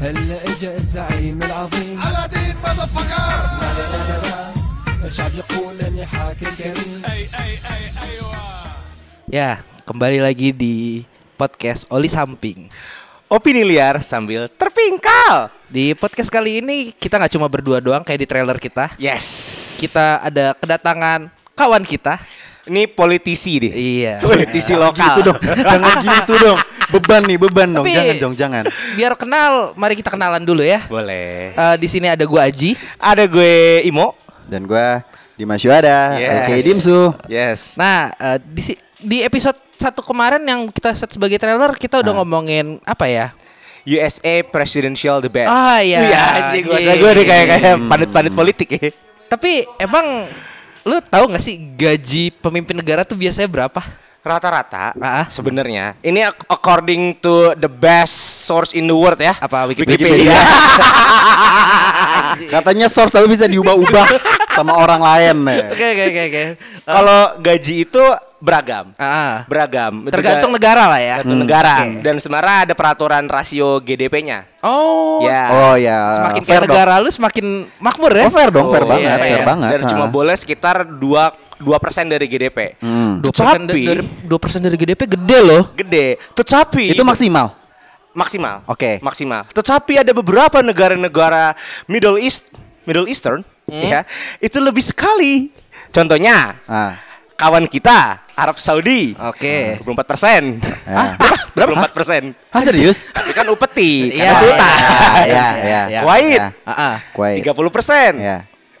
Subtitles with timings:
[0.00, 3.28] هلا اجا الزعيم العظيم Aladdin motherfucker
[3.60, 4.40] لا لا لا لا
[5.06, 7.02] الشعب يقول اني حاكم كريم
[9.26, 11.02] Ya, kembali lagi di
[11.34, 12.70] podcast Oli Samping.
[13.26, 15.50] Opini liar sambil terpingkal.
[15.66, 18.94] Di podcast kali ini kita nggak cuma berdua doang kayak di trailer kita.
[19.02, 19.26] Yes.
[19.82, 21.26] Kita ada kedatangan
[21.58, 22.22] kawan kita.
[22.70, 23.74] ini politisi deh.
[23.74, 24.14] Iya.
[24.22, 25.18] Politisi lokal.
[25.18, 25.38] Gitu dong.
[25.42, 26.58] Jangan gitu dong.
[26.91, 27.85] Beban nih, beban dong.
[27.87, 28.63] Tapi- Jangan dong, jangan.
[28.93, 30.83] Biar kenal, mari kita kenalan dulu ya.
[30.85, 31.55] Boleh.
[31.55, 32.75] Eh, di sini ada gua Aji.
[32.97, 34.13] Ada gue Imo.
[34.43, 34.99] Dan gua
[35.33, 36.35] Dimas Yuada, Yes.
[36.37, 37.01] aka Dimsu.
[37.25, 37.59] Yes.
[37.73, 42.13] Nah, eh, di si- di episode satu kemarin yang kita set sebagai trailer kita udah
[42.13, 43.27] ngomongin apa ya?
[43.81, 45.49] USA Presidential Debate.
[45.49, 46.05] Ah, iya.
[46.05, 46.99] Iya, anjing gua Anjing.
[46.99, 48.93] gue nih kayak kayak pandit-pandit politik ya.
[49.25, 50.29] Tapi emang
[50.83, 53.81] lu tahu nggak sih gaji pemimpin negara tuh biasanya berapa?
[54.21, 55.25] Rata-rata Ah.
[55.27, 59.33] sebenarnya ini ac- according to the best source in the world ya.
[59.35, 60.29] Apa Wikipedia?
[62.53, 64.05] Katanya source tapi bisa diubah-ubah
[64.51, 65.35] sama orang lain.
[65.41, 65.59] nih.
[65.69, 66.43] Oke oke oke oke.
[66.83, 68.03] Kalau gaji itu
[68.37, 68.85] beragam.
[68.95, 69.43] Ah.
[69.45, 70.05] Beragam.
[70.07, 71.13] tergantung negara lah ya.
[71.17, 71.73] Tergantung negara.
[71.79, 72.01] Oke.
[72.01, 74.45] Dan sebenarnya ada peraturan rasio GDP-nya.
[74.61, 75.21] Oh.
[75.21, 75.41] Ya.
[75.51, 75.97] Oh ya.
[76.13, 76.69] Semakin fair kaya dong.
[76.69, 77.45] negara lu semakin
[77.77, 78.23] makmur ya.
[78.25, 79.43] Oh fair dong, fair Oh, banget, iya, fair iya.
[79.43, 79.69] banget.
[79.71, 80.09] Dan cuma Ah.
[80.09, 82.75] boleh sekitar 2 2 persen dari GDP.
[82.81, 83.21] Hmm.
[83.21, 85.63] Dua persen Tetapi- dari dua persen dari GDP gede loh.
[85.71, 86.17] Gede.
[86.33, 87.53] Tetapi Itu maksimal.
[88.11, 88.65] maksimal.
[88.67, 88.99] Oke.
[88.99, 89.47] Maksimal.
[89.47, 92.51] Tetapi ada beberapa negara-negara Middle East,
[92.83, 94.03] Middle Eastern, ya,
[94.37, 95.53] itu lebih sekali.
[95.89, 96.99] Contohnya, Ah.
[97.35, 99.15] kawan kita Arab Saudi.
[99.15, 99.77] Oke.
[99.77, 100.59] 24 persen.
[100.83, 101.15] Ya.
[101.51, 101.87] Berapa?
[101.87, 102.21] 24 persen.
[102.47, 103.07] Ah serius?
[103.09, 104.71] Tapi kan upeti, Iya, karena sultan.
[104.71, 105.81] Ya, ya, ya.
[105.89, 105.99] Ya.
[106.01, 106.47] Kuwait, Ya.
[106.63, 106.95] Ah, ah.
[107.11, 107.39] Kuwait.
[107.39, 108.11] 30 persen.
[108.17, 108.37] Ya.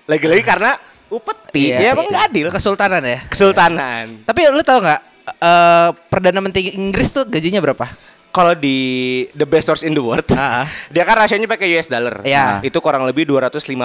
[0.07, 0.75] Lagi-lagi karena
[1.11, 2.11] upeti, Iya, ya emang iya.
[2.15, 2.47] nggak adil.
[2.49, 3.19] Kesultanan ya.
[3.27, 4.23] Kesultanan.
[4.23, 7.85] Tapi lu tahu nggak eh perdana menteri Inggris tuh gajinya berapa?
[8.31, 8.77] Kalau di
[9.35, 10.67] the best source in the world, Ah, ah.
[10.93, 12.23] dia kan rasionya pakai US dollar.
[12.23, 12.59] Iya.
[12.59, 13.83] Nah, Itu kurang lebih 253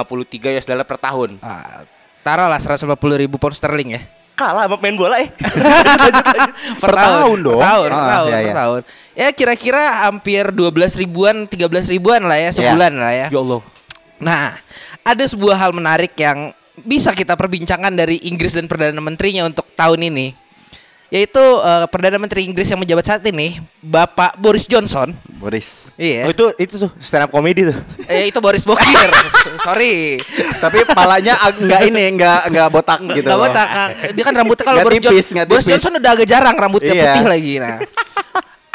[0.54, 1.42] US dollar per tahun.
[1.42, 1.82] Ah,
[2.22, 2.86] taruhlah 150
[3.18, 4.02] ribu pound sterling ya.
[4.36, 5.32] Kalah sama main bola eh.
[6.82, 7.56] Per tahun dong.
[7.56, 8.54] Per tahun, per Ah, tahun, iya, per iya.
[8.54, 8.80] tahun.
[9.16, 13.26] Ya kira-kira hampir 12 ribuan, 13 ribuan lah ya sebulan lah ya.
[13.32, 13.60] ya Allah.
[14.16, 14.60] Nah,
[15.02, 20.00] ada sebuah hal menarik yang bisa kita perbincangkan dari Inggris dan Perdana Menterinya untuk tahun
[20.04, 20.36] ini.
[21.06, 25.14] Yaitu eh, Perdana Menteri Inggris yang menjabat saat ini, Bapak Boris Johnson.
[25.38, 25.94] Boris.
[25.94, 26.26] Iya.
[26.26, 27.78] Oh, itu itu tuh stand up comedy tuh.
[28.10, 29.06] Eh, itu Boris Bokir.
[29.62, 30.18] Sorry.
[30.58, 33.26] Tapi palanya ag- nggak ini, nggak nggak botak Nggak gitu.
[33.30, 33.46] nggak loh.
[33.46, 33.68] botak.
[34.18, 35.64] Dia kan rambutnya kalau Boris, tipis, Boris.
[35.64, 37.04] Johnson udah agak jarang rambutnya Iya.
[37.14, 37.54] putih lagi.
[37.62, 37.76] Nah,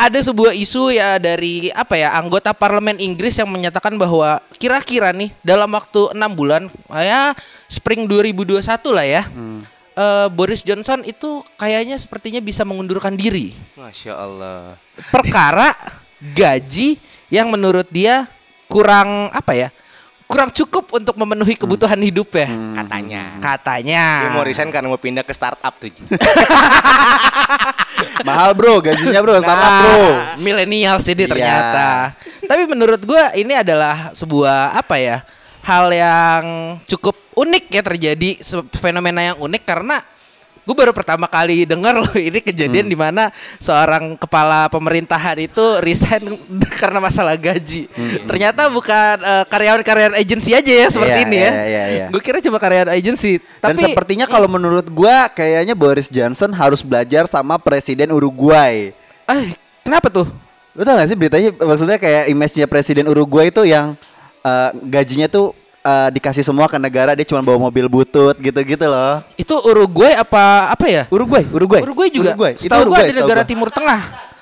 [0.02, 5.30] ada sebuah isu ya dari apa ya anggota parlemen Inggris yang menyatakan bahwa kira-kira nih
[5.46, 7.38] dalam waktu enam bulan, ya
[7.70, 9.24] spring 2021 lah ya.
[9.30, 9.62] Hmm.
[9.94, 14.82] eh, Boris Johnson itu kayaknya sepertinya bisa mengundurkan diri Masya Allah.
[15.14, 15.70] perkara
[16.18, 16.98] gaji
[17.30, 18.26] yang menurut dia
[18.66, 19.70] kurang apa ya
[20.32, 22.48] kurang cukup untuk memenuhi kebutuhan hidup ya
[22.80, 23.24] Katanya.
[23.38, 25.92] katanya Dia mau resign karena mau pindah ke startup tuh.
[25.92, 26.08] Ji.
[28.22, 30.00] Mahal bro, gajinya bro, startup bro.
[30.38, 31.32] milenial sih dia Iya.
[31.32, 31.88] ternyata.
[32.42, 35.18] Tapi menurut gua ini adalah sebuah apa ya?
[35.62, 36.44] Hal yang
[36.88, 38.30] cukup unik ya terjadi
[38.76, 40.02] fenomena yang unik karena
[40.62, 42.94] gue baru pertama kali dengar loh ini kejadian Hmm.
[42.94, 43.24] di mana
[43.58, 46.38] seorang kepala pemerintahan itu resign
[46.82, 47.90] karena masalah gaji.
[48.24, 51.22] Ternyata bukan eh, karyawan-karyawan agensi aja ya seperti Hmm.
[51.22, 51.52] Iya, ini ya.
[51.52, 52.06] iya, iya, iya.
[52.10, 53.42] Gue kira cuma karyawan agensi.
[53.58, 58.94] Dan Tapi sepertinya kalau menurut gua kayaknya Boris Johnson harus belajar sama presiden Uruguay.
[59.26, 59.44] eh
[59.82, 60.30] kenapa tuh?
[60.72, 63.98] Lu tau gak sih beritanya maksudnya kayak image-nya presiden Uruguay itu yang
[64.42, 69.22] eh, gajinya tuh eh, dikasih semua ke negara dia cuma bawa mobil butut gitu-gitu loh.
[69.36, 71.04] Itu Uruguay apa apa ya?
[71.10, 71.82] Uruguay, Uruguay.
[71.82, 72.34] Uruguay juga.
[72.34, 72.54] Uruguay.
[72.58, 73.42] Itu gue Uruguay, ada setahu negara.
[73.44, 74.02] Timur Tengah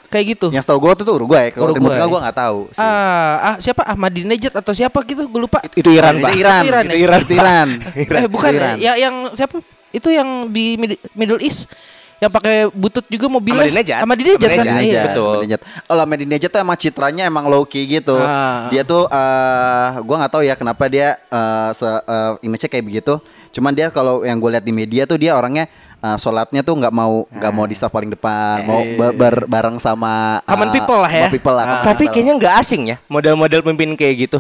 [0.10, 0.48] kayak gitu.
[0.50, 1.54] Yang setahu gua tuh tuh Uruguay.
[1.54, 1.98] Kalau Timur Uruguay.
[2.02, 2.82] Tengah gua nggak tahu sih.
[2.82, 5.62] Ah, ah siapa Ahmadinejad atau siapa gitu gue lupa.
[5.78, 6.32] Itu Iran, Itu Pak.
[6.36, 6.64] Iran.
[6.66, 6.98] Iran Itu?
[6.98, 7.20] Iran.
[7.22, 7.68] Itu Iran.
[8.26, 8.76] Eh bukan Iran.
[8.82, 9.62] ya, yang siapa?
[9.90, 11.70] Itu yang di Mid- Middle East
[12.20, 13.64] yang pakai butut juga mobilnya.
[13.64, 13.98] Ahmadinejad.
[14.00, 14.50] Ahmadinejad kan.
[14.62, 15.02] Ahmadinejad, Iya.
[15.08, 15.34] betul.
[15.34, 15.60] Ahmadinejad.
[15.82, 18.16] Kalau Ahmadinejad tuh emang citranya emang low key gitu.
[18.16, 18.68] Ah.
[18.68, 23.14] Dia tuh eh gua nggak tahu ya kenapa dia eh se eh, image-nya kayak begitu.
[23.50, 25.66] Cuman dia kalau yang gue lihat di media tuh dia orangnya
[25.98, 29.78] eh, sholatnya tuh nggak mau nggak mau di staff paling depan, mau ba- bar- bareng
[29.78, 31.16] sama Common eh, people lah ya.
[31.22, 31.70] common people lah, Ah.
[31.80, 34.38] common Tapi kayaknya nggak asing ya model-model pemimpin kayak gitu.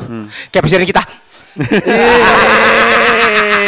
[0.51, 1.01] Kayak presiden kita.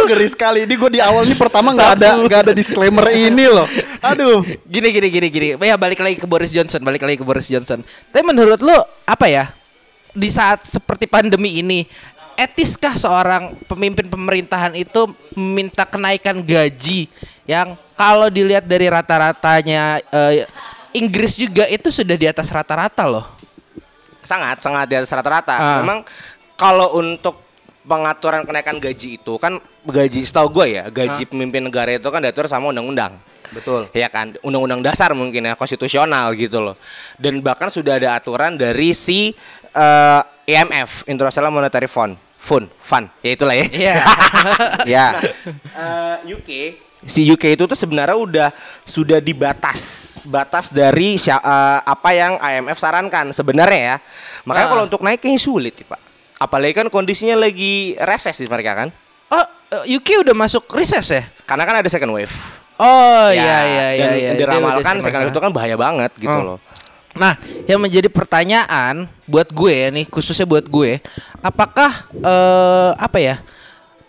[0.00, 3.44] Uh, Ngeri sekali ini gue di awal nih pertama nggak ada nggak ada disclaimer ini
[3.44, 3.68] loh.
[4.00, 4.40] Aduh.
[4.64, 5.48] Gini gini gini gini.
[5.60, 7.84] Ya balik lagi ke Boris Johnson, balik lagi ke Boris Johnson.
[7.84, 8.74] Tapi menurut lu
[9.04, 9.52] apa ya?
[10.10, 11.86] Di saat seperti pandemi ini,
[12.34, 17.06] etiskah seorang pemimpin pemerintahan itu meminta kenaikan gaji
[17.44, 20.48] yang kalau dilihat dari rata-ratanya eh,
[20.96, 23.28] Inggris juga itu sudah di atas rata-rata loh.
[24.24, 25.54] Sangat, sangat di atas rata-rata.
[25.54, 25.78] Ah.
[25.84, 26.02] Memang
[26.58, 27.49] kalau untuk
[27.80, 29.56] pengaturan kenaikan gaji itu kan
[29.88, 33.16] gaji setahu gue ya, gaji pemimpin negara itu kan diatur sama undang-undang.
[33.50, 33.90] Betul.
[33.96, 36.76] Ya kan, undang-undang dasar mungkin ya, konstitusional gitu loh.
[37.18, 39.34] Dan bahkan sudah ada aturan dari si
[39.74, 43.66] eh, IMF, International Monetary Fund, Fund, Fund, ya itulah ya.
[43.72, 43.94] Iya.
[44.98, 45.06] Ya.
[45.74, 46.50] Eh, UK
[47.06, 48.48] si UK itu tuh sebenarnya udah
[48.84, 49.80] sudah dibatas
[50.28, 53.96] batas dari eh, apa yang IMF sarankan sebenarnya ya
[54.44, 54.72] makanya Ah.
[54.76, 56.09] kalau untuk naik kayaknya sulit ya, pak
[56.40, 58.88] apalagi kan kondisinya lagi reses di mereka kan
[59.30, 59.46] Oh,
[59.86, 61.22] eh, UK udah masuk recess ya?
[61.44, 62.32] karena kan ada second wave
[62.80, 64.30] Oh Ya, iya iya iya dan iya.
[64.32, 66.56] Dia diramalkan udah second wave itu kan bahaya banget gitu Oh.
[66.56, 66.60] loh
[67.10, 67.34] Nah,
[67.66, 71.02] yang menjadi pertanyaan buat gue nih, khususnya buat gue,
[71.42, 73.42] apakah eh, apa ya?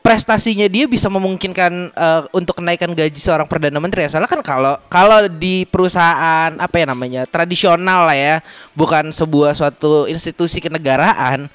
[0.01, 4.05] Prestasinya dia bisa memungkinkan eh, untuk kenaikan gaji seorang perdana menteri.
[4.05, 8.35] Soalnya kan kalau kalau di perusahaan apa ya namanya tradisional lah ya,
[8.73, 11.49] bukan sebuah suatu institusi kenegaraan,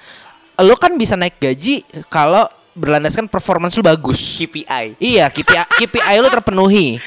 [0.62, 4.44] lo kan bisa naik gaji kalau berlandaskan performance lu bagus.
[4.44, 7.00] KPI Iya, KPI, KPI lu terpenuhi.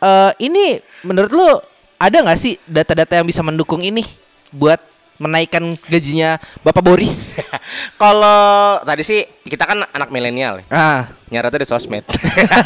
[0.00, 1.48] Eh ini menurut lu
[2.00, 4.00] ada nggak sih data-data yang bisa mendukung ini
[4.48, 4.80] buat
[5.20, 7.36] menaikkan gajinya Bapak Boris?
[8.02, 10.64] kalau tadi sih kita kan anak milenial ya.
[10.72, 12.00] ah, nyaratnya di sosmed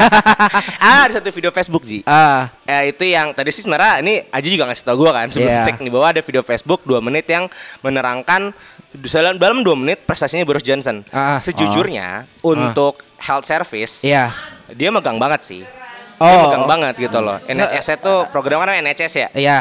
[0.85, 4.55] ah ada satu video Facebook Ji ah, Ya itu yang tadi sih sebenarnya ini Aji
[4.55, 5.65] juga ngasih tau gue kan sebelum Iya.
[5.67, 7.51] tag di bawah ada video Facebook 2 menit yang
[7.83, 8.55] menerangkan
[8.95, 11.03] dalam dalam 2 menit prestasinya Boris Johnson.
[11.11, 11.43] Ah.
[11.43, 14.31] Sejujurnya untuk health service iya.
[14.71, 15.62] dia megang banget sih.
[15.67, 15.83] Dia
[16.23, 16.71] Oh, megang oh.
[16.71, 17.43] banget gitu loh.
[17.50, 19.29] NHS itu program kan NHS ya.
[19.35, 19.59] Iya.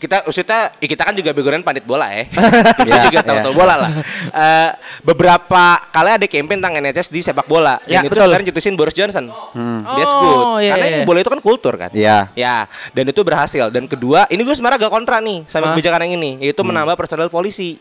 [0.00, 2.24] Kita maksudnya ya kita kan juga background pandit bola ya.
[2.80, 3.60] kita juga tahu-tahu iya.
[3.60, 3.90] bola lah.
[4.32, 4.70] Eh,
[5.04, 5.62] beberapa
[5.92, 7.76] kali ada campaign tentang NHS di sepak bola.
[7.84, 8.24] Ya, itu betul.
[8.32, 9.28] sekarang cetusin Boris Johnson.
[9.84, 10.20] That's Oh,
[10.56, 10.64] good.
[10.64, 11.04] iya, Karena iya.
[11.04, 11.90] bola itu kan kultur kan.
[11.92, 12.32] Iya.
[12.32, 12.64] Ya,
[12.96, 13.68] dan itu berhasil.
[13.68, 15.76] Dan kedua, ini gue sebenarnya agak kontra nih sama Hah?
[15.76, 17.76] kebijakan yang ini, yaitu menambah personel polisi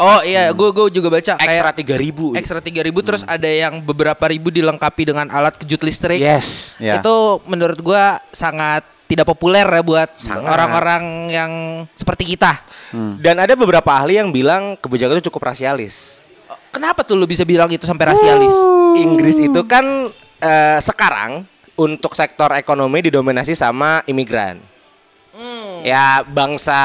[0.00, 2.32] Oh iya, gue gue juga baca ekstra kayak tiga ribu.
[2.32, 6.16] ekstra 3000 terus ada yang beberapa ribu dilengkapi dengan alat kejut listrik.
[6.16, 6.74] Yes.
[6.80, 6.98] Ya.
[7.04, 8.80] Itu menurut gua sangat
[9.10, 10.10] tidak populer ya buat
[10.46, 11.02] orang-orang
[11.34, 11.52] yang
[11.98, 12.62] seperti kita.
[13.18, 16.22] Dan ada beberapa ahli yang bilang kebijakan itu cukup rasialis.
[16.70, 18.54] Kenapa tuh lu bisa bilang itu sampai rasialis?
[19.02, 20.06] Inggris itu kan
[20.38, 21.42] eh, sekarang
[21.74, 24.62] untuk sektor ekonomi didominasi sama imigran.
[25.80, 26.82] Ya bangsa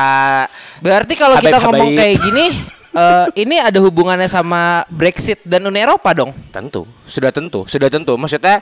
[0.80, 2.46] Berarti kalau kita ngomong kayak gini,
[2.94, 6.32] eh, ini ada hubungannya sama Brexit dan Uni Eropa dong.
[6.54, 8.14] tentu, sudah tentu, sudah tentu.
[8.16, 8.62] Maksudnya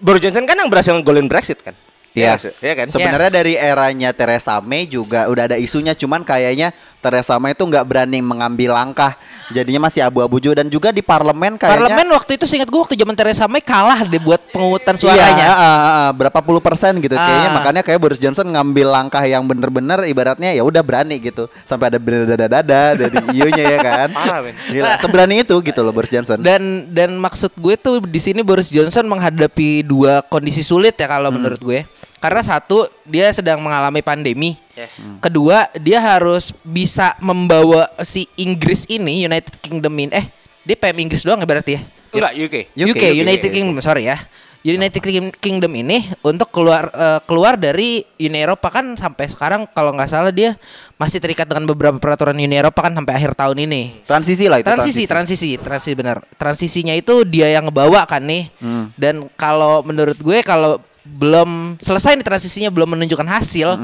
[0.00, 1.76] Boris Johnson kan yang berhasil ngegolin Brexit kan?
[2.10, 2.34] Iya.
[2.58, 2.86] Iya kan?
[2.90, 3.38] Sebenarnya Yes.
[3.38, 8.20] dari eranya Theresa May juga udah ada isunya, cuman kayaknya Theresa May itu nggak berani
[8.20, 9.16] mengambil langkah,
[9.48, 11.88] jadinya masih abu-abu juga dan juga di parlemen kayaknya.
[11.88, 15.46] Parlemen waktu itu seingat gue waktu zaman Theresa May kalah deh buat pengutan Iya, suaranya.
[15.46, 17.56] ah, ah, ah, berapa puluh persen gitu kayaknya Ah.
[17.56, 21.98] makanya kayak Boris Johnson ngambil langkah yang bener-bener ibaratnya ya udah berani gitu sampai ada
[21.98, 24.08] dada-dada dari iunya ya kan.
[24.12, 24.54] Parah, men.
[24.68, 26.36] Gila, seberani itu gitu loh Boris Johnson.
[26.38, 31.32] Dan dan maksud gue tuh di sini Boris Johnson menghadapi dua kondisi sulit ya kalau
[31.32, 31.80] menurut gue.
[32.20, 34.60] Karena satu dia sedang mengalami pandemi.
[34.76, 35.00] Yes.
[35.18, 40.28] Kedua dia harus bisa membawa si Inggris ini United Kingdom ini eh
[40.60, 41.82] dia PM Inggris doang ya berarti ya?
[42.10, 42.54] Enggak, UK.
[42.76, 44.20] UK, UK, United Kingdom sorry ya.
[44.60, 49.96] United King- Kingdom ini untuk keluar eh, keluar dari Uni Eropa kan sampai sekarang kalau
[49.96, 50.52] nggak salah dia
[51.00, 54.04] masih terikat dengan beberapa peraturan Uni Eropa kan sampai akhir tahun ini.
[54.04, 54.68] Transisi lah itu.
[54.68, 56.20] Transisi, transisi, transisi benar.
[56.36, 58.52] Transisinya itu dia yang ngebawa kan nih.
[59.00, 60.76] Dan kalau menurut gue kalau
[61.10, 63.74] belum selesai nih transisinya belum menunjukkan hasil,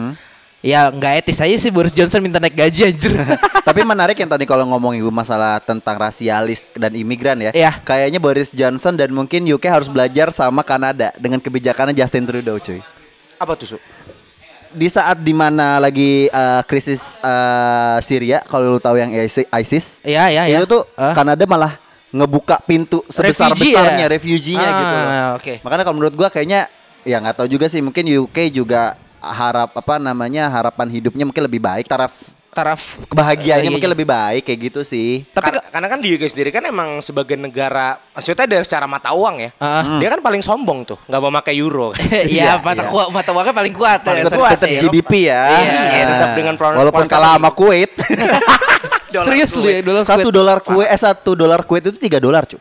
[0.60, 3.12] ya nggak etis aja sih Boris Johnson minta naik gaji anjir.
[3.68, 7.50] Tapi menarik yang tadi kalau ngomongin masalah tentang rasialis dan imigran ya.
[7.50, 7.72] Iya.
[7.82, 12.78] Kayaknya Boris Johnson dan mungkin UK harus belajar sama Kanada dengan kebijakannya Justin Trudeau cuy.
[13.36, 13.78] Apa tuh, Su?
[14.70, 20.28] Di saat di mana lagi eh, krisis eh, Syria kalau lu tahu yang ISIS, Iya,
[20.28, 20.58] iya, iya.
[20.58, 21.10] itu tuh Ah.
[21.10, 21.76] Kanada malah
[22.12, 24.62] ngebuka pintu sebesar besarnya Refugee ya?
[24.62, 25.08] refuginya Ah, gitu loh.
[25.36, 25.54] oke.
[25.64, 26.70] Makanya kalau menurut gua kayaknya
[27.06, 31.62] ya nggak tahu juga sih mungkin UK juga harap apa namanya harapan hidupnya mungkin lebih
[31.62, 33.94] baik taraf Taraf kebahagiaannya Iya, mungkin iya.
[34.00, 35.28] lebih baik kayak gitu sih.
[35.28, 39.12] Tapi karena, karena kan di UK sendiri kan emang sebagai negara maksudnya dari secara mata
[39.12, 40.00] uang ya Ah.
[40.00, 42.00] dia kan paling sombong tuh nggak mau pakai euro kan.
[42.24, 42.88] Iya, Iya, mata iya.
[42.88, 44.00] kuat mata uangnya paling kuat.
[44.00, 44.56] Paling ya, kuat.
[44.56, 45.44] Tetap GBP ya.
[45.52, 47.50] Iya, tetap dengan Walaupun kalah sama.
[47.52, 47.92] Kuwait.
[49.28, 50.32] Serius lu ya dolar satu Kuwait?
[50.32, 52.56] dolar Kuwait eh satu dolar Kuwait itu tiga dolar cuy.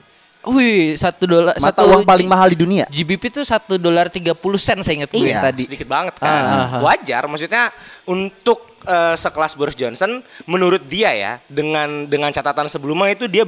[0.48, 2.86] Wih, satu dolar Mata satu uang paling mahal di dunia.
[2.86, 5.42] GBP itu satu dolar tiga puluh sen saya ingat gue Iya.
[5.42, 5.66] tadi.
[5.66, 6.30] sedikit banget kan.
[6.30, 6.80] Ah.
[6.80, 7.74] Wajar maksudnya
[8.04, 13.42] untuk eh, sekelas Boris Johnson menurut dia ya dengan dengan catatan sebelumnya itu dia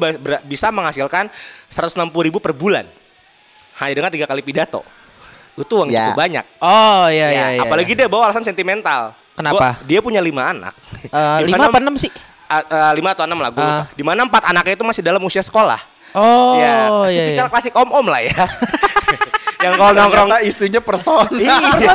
[0.44, 1.30] bisa menghasilkan
[1.68, 2.90] 160 ribu per bulan.
[3.78, 4.82] Hanya dengan tiga kali pidato.
[5.54, 6.10] Itu uang Ya.
[6.10, 6.46] cukup banyak.
[6.58, 7.62] Oh iya Ya, iya iya.
[7.62, 9.14] apalagi dia bawa alasan sentimental.
[9.34, 9.78] Kenapa?
[9.78, 10.74] Gua- dia punya lima anak.
[11.04, 12.10] Eh, Di lima apa enam sih?
[12.48, 13.62] uh, lima atau enam lah gue.
[13.62, 13.86] Ah.
[13.92, 15.78] Di mana empat anaknya itu masih dalam usia sekolah.
[16.16, 17.52] Oh, ya, iya, tipikal iya.
[17.52, 18.32] klasik om-om lah ya.
[19.64, 21.30] yang kalau nongkrong Ternyata isunya persona.
[21.34, 21.94] iya,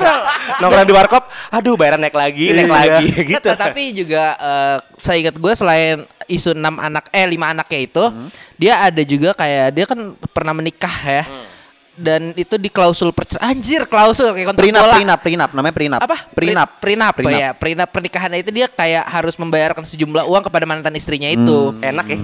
[0.58, 2.74] nongkrong di warkop, aduh bayaran naik lagi, naik Iya.
[2.74, 3.48] lagi gitu.
[3.54, 8.28] Tapi juga eh, saya ingat gue selain isu enam anak eh lima anaknya itu, Hmm.
[8.58, 9.98] dia ada juga kayak dia kan
[10.30, 11.24] pernah menikah ya.
[11.24, 11.46] Hmm.
[11.92, 13.52] Dan itu di klausul perceraian.
[13.52, 14.96] Anjir, klausul kayak kontrak Prenup, bola.
[14.96, 16.00] prenup, prenup, namanya prenup.
[16.00, 16.16] Apa?
[16.32, 16.68] Prenup.
[16.72, 17.36] Pri- Prenup, Prenup.
[17.36, 17.50] ya.
[17.52, 21.76] Prenup pernikahannya itu dia kayak harus membayarkan sejumlah uang kepada mantan istrinya itu.
[21.78, 22.18] Enak ya.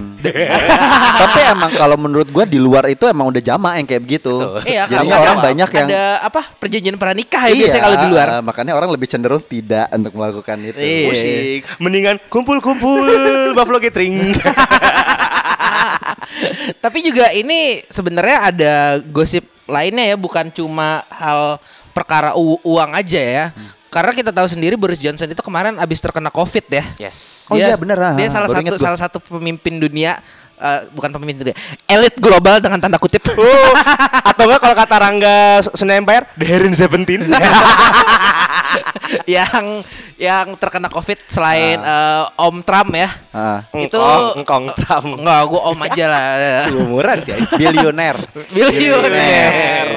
[1.21, 4.33] Tapi emang kalau menurut gua di luar itu emang udah jama yang kayak begitu.
[4.65, 8.27] Iya, Jadinya karena orang banyak yang ada apa perjanjian pranikah ya biasanya kalau di luar.
[8.41, 10.77] makanya orang lebih cenderung tidak untuk melakukan itu.
[10.77, 11.05] Iya.
[11.05, 11.59] Musik.
[11.77, 13.05] Mendingan kumpul-kumpul
[13.55, 14.33] Buffalo Gathering.
[16.79, 18.73] Tapi juga ini sebenarnya ada
[19.03, 21.61] gosip lainnya ya, bukan cuma hal
[21.93, 23.45] perkara u- uang aja ya.
[23.89, 26.83] Karena kita tahu sendiri Boris Johnson itu kemarin habis terkena Covid ya.
[27.01, 27.49] yes.
[27.49, 28.13] Oh iya, bener, ah.
[28.13, 30.21] Dia salah Baru satu salah satu pemimpin dunia
[30.59, 33.23] eh, bukan pemimpin dunia, elit global dengan tanda kutip.
[33.33, 33.71] Oh,
[34.27, 35.37] atau enggak kalau kata Rangga
[35.73, 37.25] Sunda Empire, The Herin Seventeen.
[39.25, 39.81] yang
[40.19, 43.09] yang terkena Covid selain eh, Om Trump ya.
[43.33, 45.09] Ah, Itu Engkong, engkong Trump.
[45.17, 46.25] Enggak, gua Om aja lah.
[46.67, 47.33] Seumuran sih.
[47.57, 48.15] bilioner.
[48.51, 49.07] Bilioner.
[49.09, 49.87] Bilioner.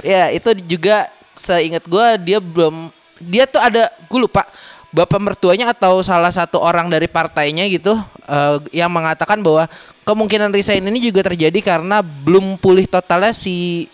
[0.00, 4.46] ya, itu juga seingat gua dia belum dia tuh ada gue lupa
[4.94, 9.68] bapak mertuanya atau salah satu orang dari partainya gitu eh, yang mengatakan bahwa
[10.04, 13.86] kemungkinan resign ini juga terjadi karena belum pulih totalnya si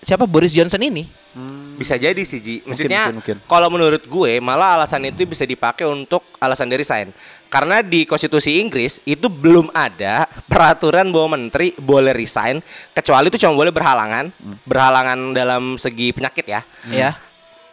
[0.00, 1.18] siapa Boris Johnson ini.
[1.78, 2.56] Bisa jadi sih Ji.
[2.66, 3.14] Maksudnya
[3.46, 7.14] kalau menurut gue malah alasan itu bisa dipakai untuk alasan dari resign.
[7.46, 12.58] Karena di konstitusi Inggris itu belum ada peraturan bahwa menteri boleh resign
[12.90, 14.34] kecuali itu cuma boleh berhalangan,
[14.66, 16.60] berhalangan dalam segi penyakit ya.
[16.90, 17.14] Ya.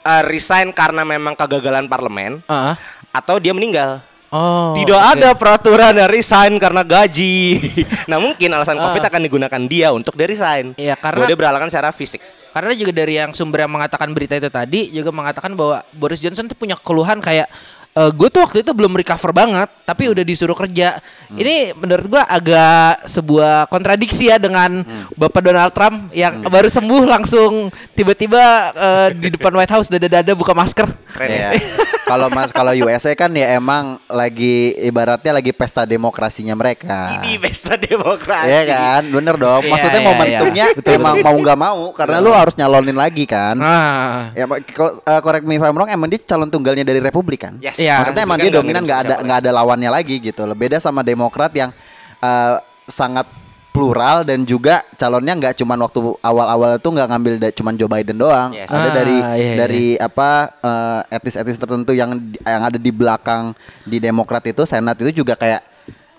[0.06, 2.76] Eh, resign karena memang kegagalan parlemen Heeh.
[3.10, 4.06] atau dia meninggal.
[4.36, 4.76] Oh.
[4.76, 5.12] Tidak oke.
[5.16, 7.56] ada peraturan dari resign karena gaji.
[8.12, 8.76] nah mungkin alasan.
[8.76, 10.76] COVID akan digunakan dia untuk dari resign.
[10.76, 12.20] Iya, karena- Bahwa dia berhalangan secara fisik.
[12.52, 16.48] Karena juga dari yang sumber yang mengatakan berita itu tadi juga mengatakan bahwa Boris Johnson
[16.48, 17.52] tuh punya keluhan kayak
[17.96, 21.00] gue tuh waktu itu belum recover banget tapi udah disuruh kerja.
[21.30, 24.82] Ini menurut gua agak sebuah kontradiksi ya dengan
[25.14, 30.58] Bapak Donald Trump yang baru sembuh langsung tiba-tiba eh, di depan White House dada-dada buka
[30.58, 30.90] masker.
[31.14, 31.50] Keren ya.
[31.54, 31.62] Iya.
[32.06, 37.10] Kalau mas kalau USA kan ya emang lagi ibaratnya lagi pesta demokrasinya mereka.
[37.18, 38.46] Ini pesta demokrasi.
[38.46, 39.66] Iya kan, bener dong.
[39.66, 40.78] Iya, Maksudnya iya, momentumnya iya.
[40.78, 43.58] Betul, emang mau nggak mau karena lu harus nyalonin lagi kan.
[43.58, 44.30] Ah.
[44.38, 47.58] Ya, eh, correct me if I'm wrong, emang dia calon tunggalnya dari Republik kan?
[47.58, 47.82] Yes.
[47.86, 47.96] Iya.
[48.02, 50.42] Maksudnya Kan emang kan dia dominan nggak ada nggak ada lawannya lagi gitu.
[50.52, 51.70] Beda sama Demokrat yang
[52.18, 53.30] eh, sangat
[53.70, 58.16] plural dan juga calonnya nggak cuman waktu awal-awal itu nggak ngambil da- cuman Joe Biden
[58.16, 58.50] doang.
[58.50, 58.68] Yes.
[58.68, 59.54] Ada Ah, dari iya, iya.
[59.58, 63.52] dari apa eh, etis-etis tertentu yang yang ada di belakang
[63.84, 65.60] di Demokrat itu Senat itu juga kayak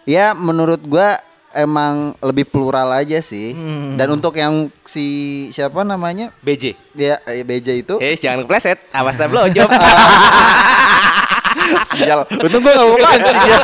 [0.04, 1.16] ya menurut gua
[1.50, 3.56] emang lebih plural aja sih.
[3.56, 3.96] Hmm.
[3.96, 5.06] Dan untuk yang si
[5.48, 6.28] siapa namanya?
[6.38, 6.76] BJ.
[6.92, 8.76] Ya eh, BJ itu Eh, jangan kepleset.
[8.92, 9.64] Awas dah blowjob.
[11.92, 12.20] Sial.
[12.30, 13.58] Untung gue gak mau pancing ya.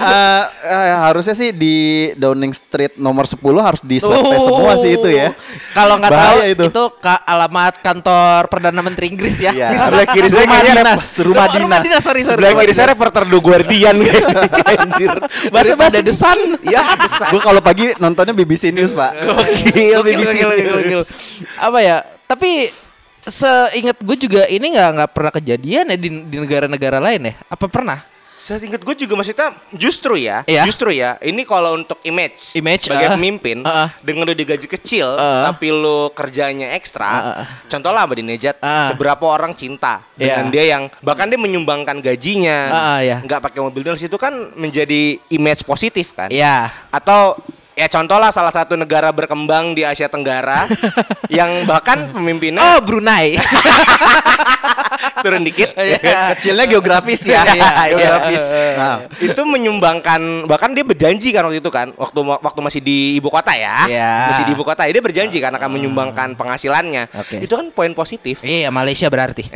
[0.00, 1.76] Eh, eh, harusnya sih di
[2.14, 5.30] Downing Street nomor 10 harus di swab test semua sih itu ya.
[5.30, 5.34] Oh.
[5.72, 6.64] Kalau nggak tahu Bahaya itu,
[6.98, 9.50] ka- alamat kantor perdana menteri Inggris ya.
[9.50, 9.68] Iya.
[9.78, 11.82] Sebelah kiri saya rumah dinas, rumah Rumah- rumah dinas.
[11.86, 12.36] dinas, sorry, sorry.
[12.38, 12.94] Sebelah kiri saya dinas.
[12.94, 13.96] reporter The Guardian
[14.70, 15.12] Anjir.
[15.48, 16.38] Bahasa bahasa The Sun.
[16.60, 16.76] The
[17.08, 17.28] Sun.
[17.30, 19.10] Gue kalau pagi nontonnya BBC News, Pak.
[19.16, 20.34] Gokil, BBC.
[20.90, 21.06] News.
[21.56, 21.96] Apa ya?
[22.26, 22.70] Tapi
[23.24, 27.34] seingat gue juga ini nggak nggak pernah kejadian ya di, di negara-negara lain ya?
[27.48, 28.00] Apa pernah?
[28.40, 30.64] Seingat gue juga maksudnya justru ya, Iya.
[30.64, 31.20] justru ya.
[31.20, 33.20] Ini kalau untuk image, Image, sebagai ah.
[33.20, 33.88] pemimpin, Ah, ah.
[34.00, 35.52] dengan lu digaji kecil, Ah.
[35.52, 37.04] tapi lu kerjanya ekstra.
[37.04, 37.46] Ah, ah.
[37.68, 38.88] Contoh lah Mbak Dinejat, Ah.
[38.88, 40.52] seberapa orang cinta dengan Iya.
[40.56, 43.20] dia yang bahkan dia menyumbangkan gajinya, Ah, ah, iya.
[43.20, 46.32] nggak pakai mobil dinas itu kan menjadi image positif kan?
[46.32, 46.72] Iya.
[46.88, 47.36] Atau
[47.80, 50.68] ya contoh lah salah satu negara berkembang di Asia Tenggara
[51.32, 53.40] yang bahkan pemimpinnya Oh Brunei.
[55.24, 55.72] turun dikit.
[55.80, 56.36] Iya.
[56.36, 57.40] Kecilnya geografis ya.
[57.44, 57.96] Iya, iya.
[57.96, 58.44] geografis.
[58.76, 63.32] Nah, itu menyumbangkan bahkan dia berjanji kan waktu itu kan waktu waktu masih di ibu
[63.32, 64.12] kota ya Iya.
[64.32, 67.40] masih di ibu kota dia berjanji kan akan menyumbangkan penghasilannya Oke.
[67.42, 69.48] itu kan poin positif Iya Malaysia berarti.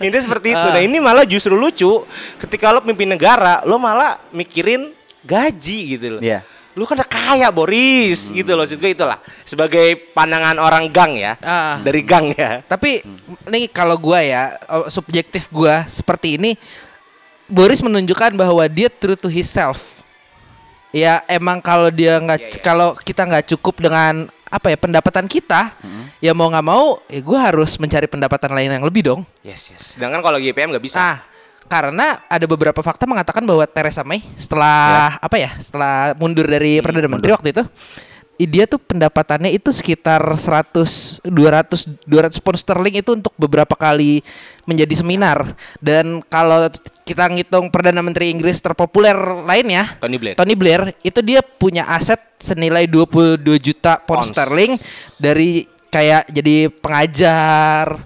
[0.00, 0.66] Ini seperti itu.
[0.68, 0.72] Ah.
[0.72, 2.04] Nah ini malah justru lucu
[2.40, 4.95] ketika lo pimpin negara, lo malah mikirin
[5.26, 6.22] gaji gitu loh.
[6.22, 6.46] Iya.
[6.76, 8.62] Lu kan kaya Boris gitu loh.
[8.62, 11.34] Maksud gue itulah sebagai pandangan orang gang ya.
[11.40, 11.82] Ah.
[11.82, 12.62] Dari gang ya.
[12.62, 13.02] Tapi
[13.48, 16.54] nih kalau gua ya oh, subjektif gua seperti ini
[17.46, 20.02] Boris menunjukkan bahwa dia true to himself.
[20.94, 22.62] Ya emang kalau dia nggak Iya, iya.
[22.62, 25.74] kalau kita nggak cukup dengan apa ya pendapatan kita,
[26.22, 29.20] ya mau nggak mau, ya gua harus mencari pendapatan lain yang lebih dong.
[29.42, 29.98] Yes, yes.
[29.98, 30.96] Sedangkan kalau GPM nggak bisa.
[30.96, 31.16] Nah,
[31.66, 37.10] karena ada beberapa fakta mengatakan bahwa Theresa May setelah apa ya setelah mundur dari perdana
[37.10, 37.62] menteri waktu itu
[38.44, 44.20] dia tuh pendapatannya itu sekitar 100 200 200 pound sterling itu untuk beberapa kali
[44.68, 46.68] menjadi seminar dan kalau
[47.08, 49.16] kita ngitung perdana menteri Inggris terpopuler
[49.48, 50.36] lainnya Tony Blair.
[50.36, 54.36] Tony Blair itu dia punya aset senilai 22 juta pound Pounds.
[54.36, 54.72] sterling
[55.16, 58.04] dari kayak jadi pengajar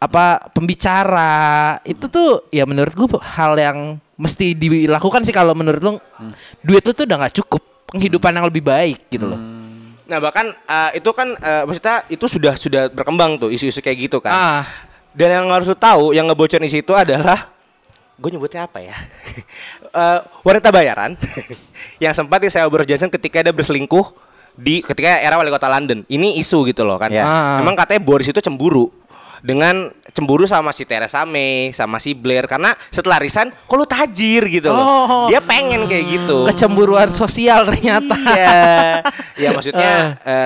[0.00, 3.78] apa pembicara itu tuh ya menurut gua hal yang
[4.16, 5.92] mesti dilakukan sih kalau menurut lu
[6.64, 7.60] duit lu tuh udah nggak cukup
[7.92, 9.40] penghidupan yang lebih baik gitu loh
[10.10, 14.18] Nah bahkan eh, itu kan eh, maksudnya itu sudah sudah berkembang tuh isu-isu kayak gitu
[14.18, 14.34] kan.
[14.34, 14.62] ah
[15.14, 17.50] Dan yang harus tahu yang ngebocorin isi itu adalah
[18.18, 18.98] gue nyebutnya apa ya?
[19.90, 21.18] Eh, wanita bayaran
[22.04, 24.06] yang sempat disewa Boris Johnson ketika dia berselingkuh
[24.54, 26.06] di ketika era wali kota London.
[26.06, 27.10] Ini isu gitu loh kan.
[27.10, 27.26] Ya.
[27.26, 27.58] Ah.
[27.58, 28.94] Memang katanya Boris itu cemburu
[29.40, 34.46] dengan cemburu sama si Theresa May, sama si Blair karena setelah resign kok lu tajir
[34.50, 34.82] gitu loh.
[34.82, 35.26] Oh.
[35.30, 36.44] Dia pengen kayak gitu.
[36.46, 38.60] kecemburuan sosial ternyata Iya.
[39.46, 39.92] ya maksudnya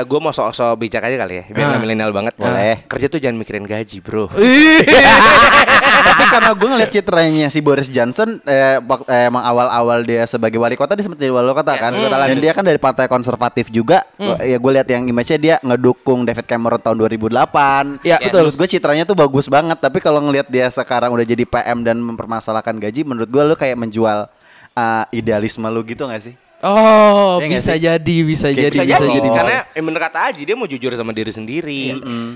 [0.05, 1.45] gue mau sok-sok bijak aja kali ya.
[1.51, 2.35] Biar nggak milenial banget.
[2.37, 2.85] Boleh.
[2.87, 4.29] Kerja tuh jangan mikirin gaji, Bro.
[6.05, 10.77] Tapi karena gue ngeliat citranya si Boris Johnson eh, eh, emang awal-awal dia sebagai wali
[10.77, 11.93] kota dia sempat jadi wali kota Ya, kan.
[11.97, 14.05] kota Dan dia kan dari partai konservatif juga.
[14.45, 18.05] Ya gue lihat yang image-nya dia ngedukung David Cameron tahun 2008.
[18.07, 18.47] Ya, betul.
[18.47, 19.81] Menurut gue citranya tuh bagus banget.
[19.81, 23.81] Tapi kalau ngelihat dia sekarang udah jadi PM dan mempermasalahkan gaji, menurut gue lu kayak
[23.81, 24.29] menjual
[24.71, 26.37] uh, idealisme lu gitu gak sih?
[26.61, 27.81] oh Iya nggak bisa sih?
[27.83, 30.57] jadi bisa Kayak jadi bisa bisa jadi jadi bisa karena yang bener kata Aji dia
[30.57, 31.81] mau jujur sama diri sendiri.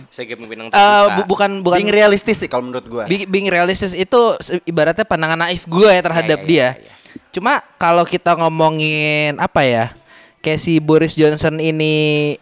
[0.08, 1.12] Sebagai pemimpin yang Eh, terbuka.
[1.14, 3.04] bu- bukan bukan Being realistis sih kalau menurut gue.
[3.04, 4.20] Being, being realistis itu
[4.64, 6.68] ibaratnya pandangan naif gue ya terhadap Ya, ya, dia.
[6.76, 6.92] ya,
[7.28, 9.84] Cuma kalau kita ngomongin apa ya,
[10.38, 12.36] kayak si Boris Johnson ini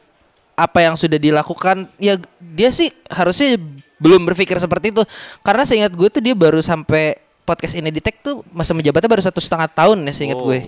[0.54, 3.62] apa yang sudah dilakukan, ya dia sih harusnya
[3.96, 5.02] belum berpikir seperti itu.
[5.40, 9.22] Karena seingat gue tuh dia baru sampai podcast ini di tag tuh masa menjabatnya baru
[9.22, 10.46] satu setengah tahun ya seingat Oh.
[10.46, 10.66] gue.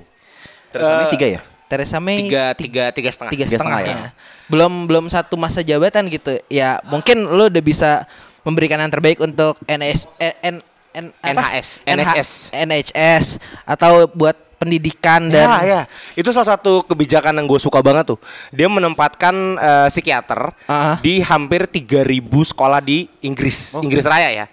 [0.68, 1.40] Terus ini Eh, tiga ya?
[1.68, 3.28] Theresa May tiga tiga tiga setengah.
[3.28, 4.16] tiga Tiga setengah setengah ya.
[4.48, 6.40] Belum belum satu masa jabatan gitu.
[6.48, 8.08] Ya mungkin lo udah bisa
[8.40, 10.64] memberikan yang terbaik untuk NS eh, N,
[10.96, 11.52] N, apa?
[11.52, 12.30] NHS, NH NHS.
[12.56, 13.26] NHS
[13.68, 15.80] atau buat pendidikan dan ya, ya.
[16.12, 18.18] Itu salah satu kebijakan yang gue suka banget tuh.
[18.50, 20.98] Dia menempatkan eh, psikiater Ah.
[20.98, 24.46] di hampir 3000 sekolah di Inggris, Inggris Raya ya.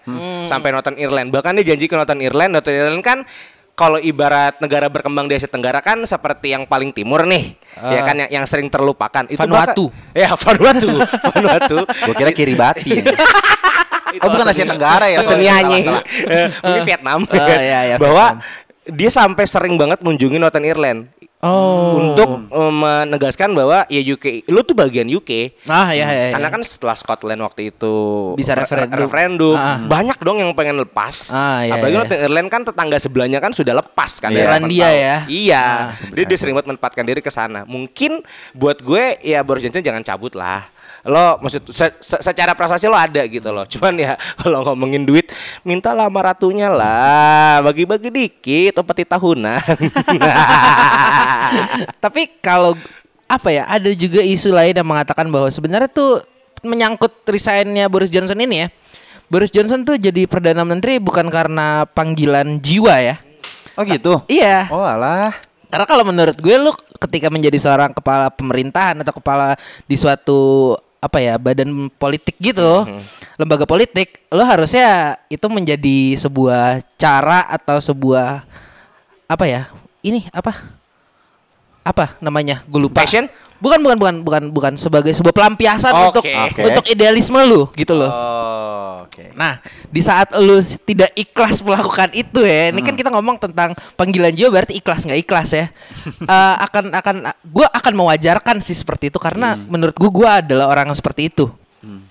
[0.45, 1.29] Sampai Northern Ireland.
[1.29, 3.19] Bahkan dia janji ke Northern Ireland, Northern Ireland kan
[3.75, 8.15] kalau ibarat negara berkembang di Asia Tenggara kan seperti yang paling timur nih, ya kan
[8.15, 9.27] yang, yang sering terlupakan.
[9.27, 9.91] Itu Vanuatu.
[9.91, 10.89] bahkan- ya Vanuatu,
[11.35, 11.77] Vanuatu.
[11.83, 13.03] Gue kira Kiribati.
[13.03, 13.03] ya.
[14.23, 15.19] oh bukan Asia Tenggara ya?
[15.19, 17.27] Eh, Mungkin Vietnam.
[17.27, 18.39] Ah, iya, iya, Bahwa
[18.87, 21.01] dia sampai sering banget kunjungi Northern Ireland.
[21.37, 21.93] Oh.
[21.93, 25.61] Untuk eh, menegaskan bahwa ya UK, lu tuh bagian UK.
[25.65, 26.23] Ah ya ya.
[26.23, 26.33] ya.
[26.33, 27.95] Karena kan setelah Scotland waktu itu
[28.33, 28.97] Bisa re- referendum.
[28.97, 29.77] referendum, Ah.
[29.77, 31.29] banyak dong yang pengen lepas.
[31.29, 31.99] Ah, iya, Apalagi iya.
[32.01, 34.33] Northern Ireland kan tetangga sebelahnya kan sudah lepas kan.
[34.33, 34.97] dari Irlandia 8 tahun.
[34.97, 35.15] ya.
[35.27, 35.65] Iya.
[35.65, 37.61] Ah, Jadi dia sering banget menempatkan diri ke sana.
[37.63, 40.65] Mungkin buat gue ya Boris Johnson jangan cabut lah.
[41.05, 43.61] Lo maksud se- se- secara prestasi lo ada gitu loh.
[43.69, 45.29] Cuman ya kalau ngomongin duit
[45.61, 47.61] mintalah sama ratunya lah.
[47.61, 49.61] Bagi-bagi dikit opeti tahunan.
[52.03, 52.73] Tapi kalau
[53.25, 56.21] apa ya, ada juga isu lain yang mengatakan bahwa sebenarnya tuh
[56.65, 58.67] menyangkut resignnya Boris Johnson ini ya.
[59.29, 63.15] Boris Johnson tuh jadi perdana menteri bukan karena panggilan jiwa ya.
[63.77, 64.21] Oh gitu?
[64.29, 64.69] Iya.
[64.69, 65.33] Oh alah.
[65.69, 69.57] Karena kalau menurut gue lu ketika menjadi seorang kepala pemerintahan atau kepala
[69.89, 70.73] di suatu
[71.05, 72.89] apa ya badan politik gitu,
[73.37, 78.41] lembaga politik, lo harusnya itu menjadi sebuah cara atau sebuah
[79.29, 79.69] apa ya?
[80.01, 80.57] Ini apa?
[81.85, 82.65] Apa namanya?
[82.65, 83.05] Gue lupa.
[83.05, 83.29] Passion?
[83.59, 86.05] Bukan bukan bukan bukan bukan sebagai sebuah pelampiasan Oke.
[86.11, 86.61] untuk Oke.
[86.63, 88.11] untuk idealisme lu gitu loh.
[88.11, 88.65] Oh
[89.15, 89.25] oke.
[89.37, 94.33] Nah, di saat lu tidak ikhlas melakukan itu ya, ini kan kita ngomong tentang panggilan
[94.35, 95.65] jiwa berarti ikhlas nggak ikhlas ya.
[96.25, 97.15] Eh, akan akan
[97.45, 101.45] gua akan mewajarkan sih seperti itu karena menurut gua gua adalah orang yang seperti itu.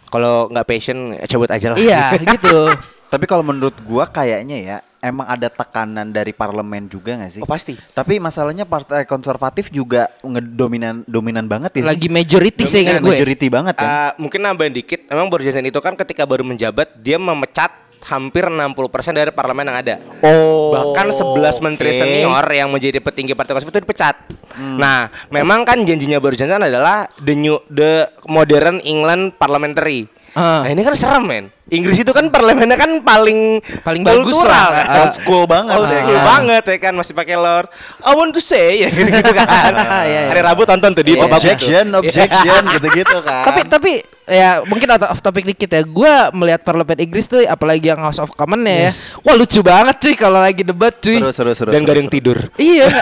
[0.07, 1.79] kalau nggak passion cabut aja lah.
[1.79, 2.71] iya, gitu.
[3.09, 7.43] Tapi kalau menurut gua kayaknya ya emang ada tekanan dari parlemen juga gak sih?
[7.45, 7.77] Oh, pasti.
[7.77, 11.85] Tapi masalahnya partai konservatif juga ngedominan dominan banget ya.
[11.85, 13.13] Lagi majority sih ingat gue.
[13.13, 13.85] Majority banget kan.
[13.85, 18.45] Eh, mungkin nambahin dikit, memang Boris Johnson itu kan ketika baru menjabat dia memecat hampir
[18.49, 19.95] 60% dari parlemen yang ada.
[20.21, 20.73] Oh.
[20.73, 24.17] Bahkan 11 menteri senior yang menjadi petinggi partai konservatif itu dipecat.
[24.57, 24.77] Hmm.
[24.77, 30.09] Nah, memang kan janjinya Boris Johnson adalah the new the modern England parliamentary.
[30.35, 30.67] Ah.
[30.67, 31.47] Nah, ini kan serem, men.
[31.65, 34.69] Inggris itu kan parlemennya kan paling Paling bagus lah.
[34.69, 34.85] kan?
[34.85, 35.01] Ah.
[35.01, 36.27] Old school banget Old ya school kan?
[36.29, 37.71] banget ya kan masih pakai lord.
[38.03, 39.73] I want to say ya gitu, kan.
[40.05, 40.21] Iya, iya.
[40.29, 41.35] Hari Rabu tonton tuh di bagus tuh.
[41.41, 41.99] Objection, Iya.
[41.99, 43.45] objection gitu-gitu kan.
[43.49, 43.93] Tapi tapi
[44.25, 45.81] ya mungkin out of topic dikit ya.
[45.83, 48.91] Gua melihat parlemen Inggris tuh apalagi yang House of Commons ya.
[49.23, 51.17] Wah lucu banget cuy kalau lagi debat cuy.
[51.17, 51.71] Seru seru seru.
[51.71, 52.39] Dan seru, gak ada yang tidur.
[52.59, 52.87] Iya.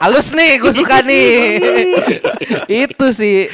[0.00, 1.32] Halus nih, gue suka nih.
[2.68, 3.48] itu sih.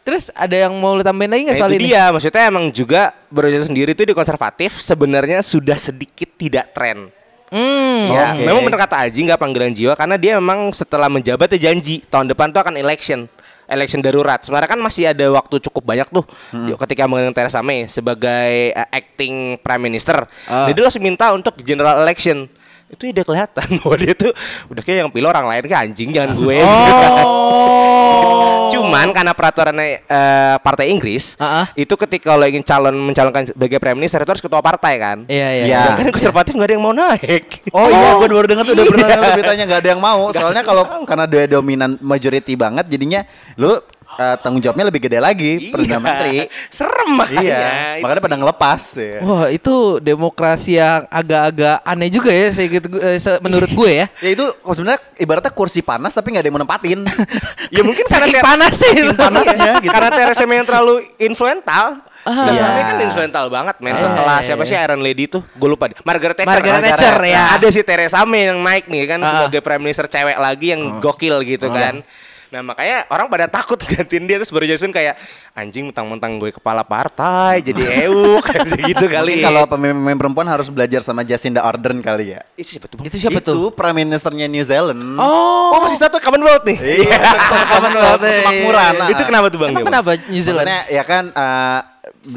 [0.00, 1.88] Terus ada yang mau lu tambahin lagi nggak Nah, soal itu ini?
[1.88, 7.12] dia, maksudnya emang juga Johnson sendiri itu di konservatif sebenarnya sudah sedikit tidak tren.
[7.48, 8.06] Hmm.
[8.08, 8.46] Ya, Oke.
[8.46, 12.28] memang benar kata Aji nggak panggilan jiwa karena dia memang setelah menjabat dia janji tahun
[12.28, 13.26] depan tuh akan election,
[13.66, 14.38] election darurat.
[14.40, 16.64] Sebenarnya kan masih ada waktu cukup banyak tuh Hmm.
[16.64, 20.24] di- ketika mengangkat Theresa May sebagai eh, acting prime minister.
[20.46, 22.46] Jadi dia langsung minta untuk general election.
[22.90, 24.32] Itu udah kelihatan bahwa dia tuh
[24.66, 26.58] udah kayak yang pilih orang lain kayak anjing jangan gue.
[26.58, 28.66] Oh.
[28.70, 31.70] Cuman karena peraturannya eh, partai Inggris ah.
[31.74, 35.18] itu ketika lo ingin calon mencalonkan sebagai prime minister itu harus ketua partai kan.
[35.26, 35.64] Iya iya.
[35.70, 35.82] Iya.
[35.94, 37.44] Dan kan konservatif nggak ada yang mau naik.
[37.70, 39.30] Oh iya, gue baru dengar tuh udah pernah Iya.
[39.38, 40.20] beritanya nggak ada yang mau.
[40.34, 43.22] Soalnya kalau karena dia dominan majority banget, jadinya
[43.58, 43.78] lu
[44.20, 45.98] eh, tanggung jawabnya lebih gede lagi perdana Iya.
[45.98, 46.36] menteri.
[46.68, 47.40] Serem makanya.
[47.40, 47.56] Iya,
[47.96, 48.26] Itu makanya sih.
[48.26, 49.18] pada ngelepas ya.
[49.22, 54.06] Wah itu demokrasi yang agak-agak aneh juga ya, saya gitu, eh, menurut gue ya.
[54.24, 56.98] Ya itu sebenarnya ibaratnya kursi panas tapi nggak ada yang mau nempatin.
[57.74, 58.92] Ya mungkin karena Saking Ter- panas sih.
[58.92, 59.12] itu.
[59.14, 59.90] panasnya gitu.
[59.90, 61.86] Karena Theresa May yang terlalu influental.
[62.20, 62.44] Ah.
[62.44, 62.74] Theresa Iya.
[62.74, 63.94] May kan influental banget men.
[63.94, 64.68] Ah, Setelah iya, siapa iya.
[64.68, 65.40] sih Iron Lady tuh?
[65.54, 65.88] Gue lupa.
[66.02, 66.52] Margaret Thatcher.
[66.52, 67.42] Margaret Thatcher, Nah, ya.
[67.54, 69.28] Ada si Theresa May yang naik nih kan Ah.
[69.46, 72.04] sebagai prime minister cewek lagi yang gokil gitu kan.
[72.50, 75.14] Nah makanya orang pada takut gantiin dia terus baru Johnson kayak
[75.54, 79.38] anjing mentang-mentang gue kepala partai jadi euk kayak gitu kali.
[79.38, 82.42] Mungkin kalau pemimpin perempuan harus belajar sama Jacinda Ardern kali ya.
[82.58, 82.98] itu siapa tuh?
[83.06, 83.70] Itu siapa itu tuh?
[83.70, 84.98] prime ministernya New Zealand.
[85.16, 85.78] Oh.
[85.78, 86.78] Oh masih satu Commonwealth nih.
[87.06, 87.18] Iya,
[87.72, 88.42] Commonwealth, iya.
[88.42, 88.92] kemakmuran.
[88.98, 89.08] nah.
[89.14, 89.70] Itu kenapa tuh bang?
[89.70, 90.66] Emang kenapa New Zealand?
[90.66, 91.80] Maksudnya ya kan eh,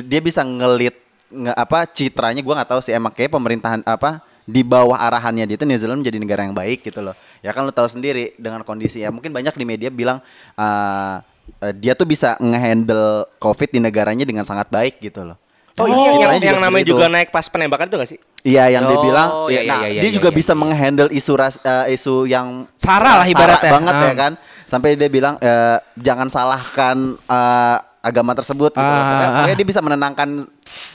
[0.06, 0.96] dia bisa ngelit
[1.34, 5.56] nge, apa citranya gua nggak tahu sih emang kayak pemerintahan apa di bawah arahannya dia
[5.56, 7.16] itu New Zealand menjadi negara yang baik gitu loh.
[7.40, 10.20] Ya kan lu tahu sendiri dengan kondisi ya mungkin banyak di media bilang
[10.54, 11.16] eh,
[11.62, 15.38] eh, dia tuh bisa ngehandle COVID di negaranya dengan sangat baik gitu loh.
[15.74, 16.92] Oh, ini yang, Citranya yang, yang seperti namanya itu.
[16.94, 18.20] juga naik pas penembakan tuh gak sih?
[18.46, 20.38] Iya yang dia Oh, bilang, iya, ya, iya, nah, iya, dia iya, juga iya.
[20.38, 23.72] bisa menghandle isu ras, eh, isu yang Sara lah ibaratnya.
[23.74, 24.14] banget ya Ah.
[24.14, 24.32] kan,
[24.70, 28.70] sampai dia bilang eh, jangan salahkan eh, agama tersebut.
[28.70, 28.86] Gitu.
[28.86, 30.46] Ah, Pokoknya, ah, dia bisa menenangkan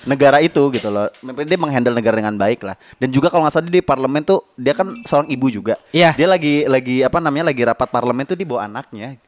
[0.05, 1.07] negara itu gitu loh.
[1.21, 2.75] Dia menghandle negara dengan baik lah.
[2.97, 5.75] Dan juga kalau nggak salah dia di parlemen tuh dia kan seorang ibu juga.
[5.91, 6.15] Iya.
[6.15, 9.19] Dia lagi lagi apa namanya lagi rapat parlemen tuh di bawah anaknya.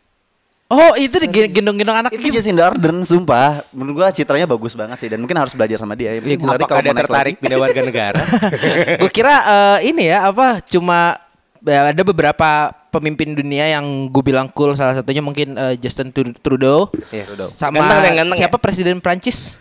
[0.71, 1.19] Oh itu
[1.51, 3.67] gendong-gendong anak Itu Jacinda Ardern sumpah.
[3.75, 6.15] Menurut gua citranya bagus banget sih dan mungkin harus belajar sama dia.
[6.15, 8.23] Iya, Nanti Apakah kalau dia naik tertarik pindah warga negara?
[9.03, 11.19] gue kira eh, ini ya apa cuma
[11.67, 13.83] ya, ada beberapa pemimpin dunia yang
[14.15, 17.35] gue bilang cool salah satunya mungkin eh, Justin Tru- Trudeau Yes.
[17.59, 18.63] sama Ganteng yang ganteng siapa ya?
[18.63, 19.59] presiden Prancis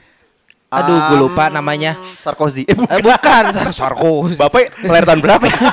[0.69, 2.61] aduh gue lupa namanya Sarkozy.
[2.63, 2.93] Eh, bukan.
[2.93, 5.57] eh, bukan Sar- Sarkozy Bapak lahir tahun berapa ya?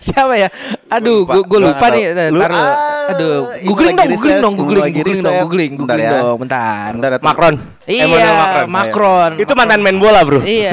[0.00, 0.48] siapa ya
[0.88, 1.38] aduh Lupa.
[1.38, 2.74] gue lupa nggak nih ntar Lu- ah,
[3.08, 6.18] aduh googling lagi dong googling dong googling googling dong googling Bentar googling ya.
[6.18, 7.54] dong bentar Sebentar ya, Macron.
[7.86, 8.66] iya Emmanuel Macron.
[8.68, 10.40] Macron Itu mantan main bola bro.
[10.40, 10.70] Iya,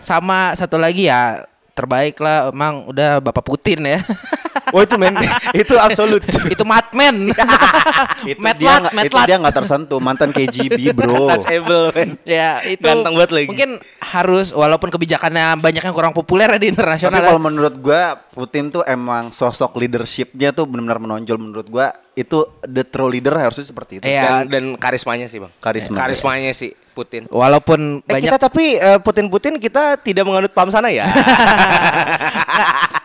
[0.00, 4.00] sama satu lagi ya terbaik lah emang udah Bapak Putin ya.
[4.70, 5.14] Oh itu men,
[5.62, 6.20] itu absolut.
[6.54, 7.32] itu Matman.
[8.30, 12.10] itu dia Metlat, nggak- itu dia nggak tersentuh mantan KGB bro Touchable men.
[12.22, 13.46] Ya itu Ganteng banget lagi.
[13.48, 17.20] Mungkin harus walaupun kebijakannya banyak yang kurang populer ya di tapi internasional.
[17.20, 17.44] kalau ya.
[17.44, 23.06] menurut gua Putin tuh emang sosok leadershipnya tuh benar-benar menonjol menurut gua itu the true
[23.06, 24.42] leader harusnya seperti itu Iya.
[24.42, 25.52] Dan, dan karismanya sih bang.
[25.58, 25.94] Karisma.
[25.96, 27.30] Karismanya sih Putin.
[27.30, 31.06] Walaupun Eh banyak kita tapi eh, Putin-Putin kita tidak menganut paham sana ya.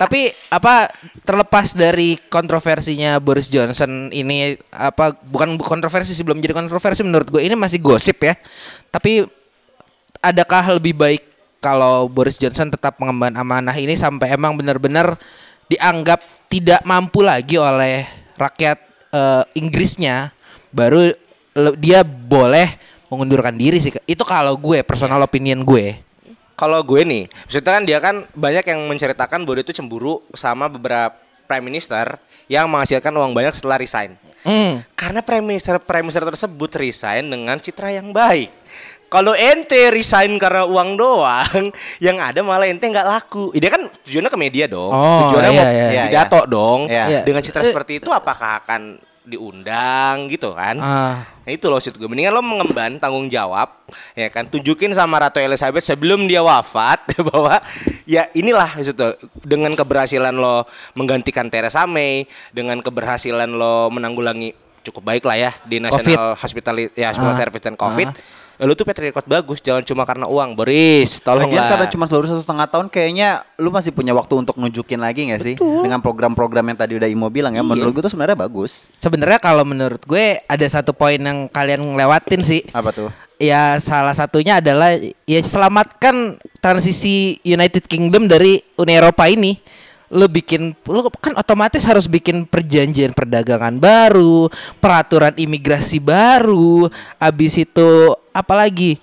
[0.02, 0.90] tapi apa
[1.22, 7.42] terlepas dari kontroversinya Boris Johnson ini apa bukan kontroversi sih belum jadi kontroversi menurut gue
[7.46, 8.34] ini masih gosip ya.
[8.90, 9.22] Tapi
[10.26, 11.22] adakah lebih baik
[11.62, 15.22] kalau Boris Johnson tetap mengemban amanah ini sampai emang benar-benar
[15.70, 18.78] dianggap tidak mampu lagi oleh rakyat
[19.14, 20.34] eh, Inggrisnya
[20.74, 21.14] baru
[21.78, 23.94] dia boleh mengundurkan diri sih.
[24.10, 25.96] Itu kalau gue personal opinion gue.
[26.54, 30.70] Kalau gue nih, maksudnya kan dia kan banyak yang menceritakan bahwa dia itu cemburu sama
[30.70, 31.18] beberapa
[31.50, 34.14] prime minister yang menghasilkan uang banyak setelah resign.
[34.44, 34.84] Hmm.
[34.94, 38.52] Karena prime minister prime minister tersebut resign dengan citra yang baik.
[39.08, 41.70] Kalau ente resign karena uang doang,
[42.06, 43.54] yang ada malah ente nggak laku.
[43.54, 44.90] Dia kan tujuannya ke media dong.
[44.90, 45.86] Oh, tujuannya iya, mau iya.
[45.86, 46.80] Iya, pidato dong.
[46.90, 47.06] Iya.
[47.10, 47.22] Iya.
[47.22, 47.70] Dengan citra Eh.
[47.70, 50.76] seperti itu apakah akan diundang gitu kan?
[50.80, 51.16] Ah.
[51.44, 53.84] Nah itu loh maksud gue Mendingan lo mengemban tanggung jawab
[54.16, 57.60] Ya kan Tunjukin sama Ratu Elizabeth sebelum dia wafat Bahwa
[58.08, 59.12] ya inilah lo,
[59.44, 60.64] Dengan keberhasilan lo
[60.96, 62.24] menggantikan Theresa May
[62.56, 64.56] Dengan keberhasilan lo menanggulangi
[64.88, 67.40] cukup baik lah ya Di National Hospital, ya, Hospital Ah.
[67.44, 71.20] Service dan Covid eh, lu tuh patriot record bagus, jangan cuma karena uang, Boris.
[71.20, 71.70] Tolong Lagian lah.
[71.76, 75.42] karena cuma baru satu setengah tahun kayaknya lu masih punya waktu untuk nunjukin lagi gak
[75.44, 79.40] sih dengan program-program yang tadi udah Imo bilang ya menurut gue tuh sebenarnya bagus Sebenarnya
[79.42, 82.62] kalau menurut gue ada satu poin yang kalian ngelewatin sih.
[82.72, 84.96] apa tuh Ya salah satunya adalah
[85.28, 89.60] ya selamatkan transisi United Kingdom dari Uni Eropa ini.
[90.14, 94.48] Lu bikin lu kan otomatis harus bikin perjanjian perdagangan baru,
[94.78, 96.88] peraturan imigrasi baru,
[97.20, 98.98] habis itu apalagi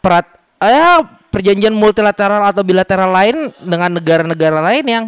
[0.00, 0.26] perat
[0.58, 5.04] ya perjanjian multilateral atau bilateral lain dengan negara-negara lain yang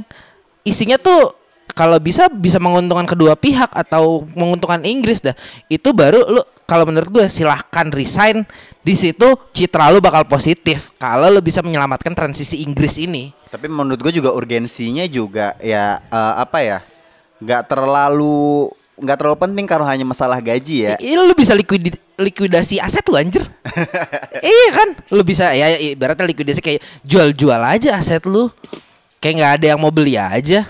[0.63, 1.35] isinya tuh
[1.73, 5.33] kalau bisa bisa menguntungkan kedua pihak atau menguntungkan Inggris dah.
[5.73, 8.45] Itu baru lu kalau menurut gue silahkan resign.
[8.83, 13.33] Di situ citra lu bakal positif kalau lu bisa menyelamatkan transisi Inggris ini.
[13.49, 16.79] Tapi menurut gue juga urgensinya juga ya eh, apa ya
[17.43, 18.71] nggak terlalu
[19.03, 20.95] nggak terlalu penting kalau hanya masalah gaji ya.
[20.97, 23.43] Ini lu bisa likuidi- likuidasi aset lu anjir.
[24.43, 24.89] Iya kan?
[25.09, 28.47] Lu bisa ya ya, ibaratnya likuidasi kayak jual-jual aja aset lu.
[29.19, 30.67] Kayak nggak ada yang mau beli aja.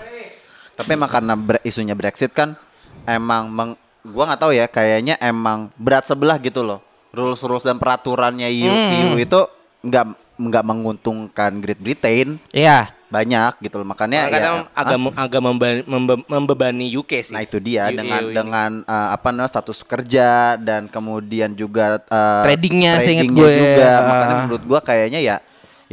[0.73, 2.57] Tapi emang karena bre- isunya Brexit kan
[3.03, 3.71] emang meng,
[4.03, 6.81] gua nggak tahu ya kayaknya emang berat sebelah gitu loh.
[7.13, 8.91] Rules rules dan peraturannya EU, Hmm.
[8.91, 9.39] EU itu
[9.83, 12.41] nggak nggak menguntungkan Great Britain.
[12.49, 13.87] Iya banyak gitu loh.
[13.93, 17.33] Makanya kadang ya, agak ah, mem- agak memba- membe- membebani UK sih.
[17.37, 18.33] Nah itu dia EU dengan ini.
[18.33, 24.01] dengan eh, apa namanya status kerja dan kemudian juga eh, Tradingnya, tradingnya gue, juga ah.
[24.09, 25.37] makanya menurut gua kayaknya ya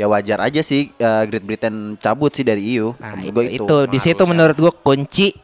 [0.00, 2.96] ya wajar aja sih eh, Great Britain cabut sih dari EU.
[2.96, 5.36] Nah, Menurut itu, gua itu di situ menurut gua kunci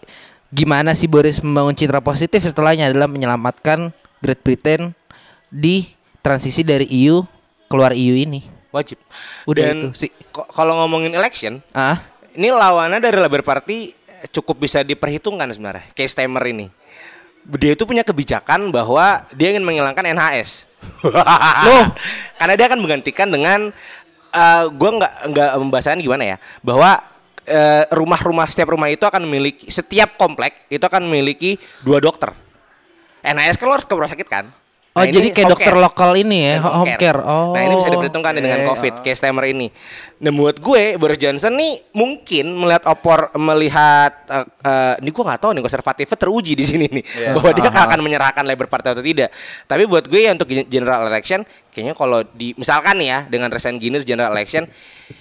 [0.49, 3.93] gimana sih Boris membangun citra positif setelahnya adalah menyelamatkan
[4.25, 4.97] Great Britain
[5.53, 5.85] di
[6.25, 7.21] transisi dari EU
[7.69, 8.56] keluar EU ini.
[8.77, 9.01] Wajib.
[9.49, 10.11] Udah Dan itu sih.
[10.53, 12.05] kalau ngomongin election, Ah,
[12.37, 15.89] ini lawannya dari Labour Party eh, cukup bisa diperhitungkan sebenarnya.
[15.97, 16.69] Case Stammer ini.
[17.47, 20.67] Dia itu punya kebijakan bahwa dia ingin menghilangkan NHS.
[21.67, 21.87] Loh,
[22.37, 23.73] karena dia akan menggantikan dengan
[24.31, 27.01] eh gua nggak nggak membahasakan gimana ya, bahwa
[27.47, 32.35] eh, rumah-rumah setiap rumah itu akan memiliki setiap komplek itu akan memiliki dua dokter.
[33.23, 34.47] NHS kan lo harus ke rumah sakit kan?
[34.97, 35.85] Oh, Nah, jadi kayak home dokter care.
[35.85, 37.21] lokal ini ya, Dan home care.
[37.21, 37.53] Oh.
[37.53, 38.69] Nah ini bisa diperhitungkan dengan Oke.
[38.73, 39.69] COVID, case timer ini.
[40.17, 45.41] Dan buat gue Boris Johnson nih mungkin melihat opor melihat eh, eh, ini gue nggak
[45.45, 47.05] tahu nih konservatifnya teruji di sini nih
[47.37, 47.85] bahwa dia Aha.
[47.93, 49.29] akan menyerahkan Labour Party atau tidak.
[49.69, 51.45] Tapi buat gue ya untuk general election
[51.77, 54.65] kayaknya kalau di misalkan nih ya dengan resign gini general election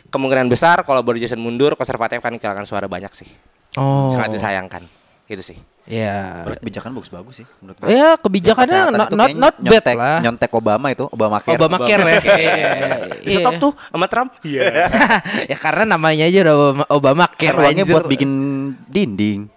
[0.07, 3.27] kemungkinan besar kalau Boris Johnson mundur konservatif akan kehilangan suara banyak sih.
[3.75, 4.07] Oh.
[4.07, 5.04] Sangat disayangkan.
[5.25, 5.57] Itu sih.
[5.85, 6.41] Ya.
[6.61, 7.87] kebijakan bagus-bagus sih menurut gua.
[7.93, 10.17] Ya, kebijakannya not itu not, not bad nyontek, lah.
[10.21, 11.57] Nyontek Obama itu, Obama Care.
[11.61, 12.19] Obama Care ya.
[12.25, 12.69] Iya.
[13.25, 14.33] Bisa top tuh sama Trump.
[14.41, 14.89] Iya.
[15.53, 16.57] ya karena namanya aja udah
[16.89, 17.93] Obama, Care uangnya anjir.
[17.93, 18.31] buat bikin
[18.89, 19.39] dinding.